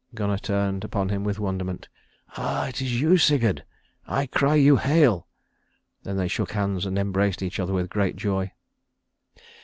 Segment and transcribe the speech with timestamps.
[0.15, 1.87] Gunnar turned upon him in wonderment.
[2.35, 3.63] "Ah, it is you, Sigurd!
[4.07, 5.27] I cry you hail!"
[6.01, 8.51] Then they shook hands and embraced each other with great joy.